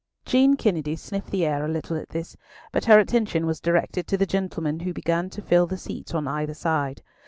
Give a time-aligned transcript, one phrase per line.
[0.25, 2.35] Jean Kennedy sniffed the air a little at this,
[2.71, 6.27] but her attention was directed to the gentlemen who began to fill the seats on
[6.27, 7.03] either side.